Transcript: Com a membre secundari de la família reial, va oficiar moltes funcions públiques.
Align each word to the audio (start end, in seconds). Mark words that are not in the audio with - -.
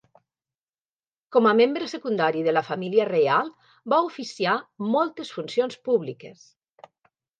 Com 1.35 1.49
a 1.49 1.53
membre 1.59 1.89
secundari 1.91 2.41
de 2.47 2.55
la 2.57 2.63
família 2.69 3.07
reial, 3.11 3.51
va 3.95 4.01
oficiar 4.07 4.57
moltes 4.97 5.35
funcions 5.37 5.79
públiques. 5.91 6.43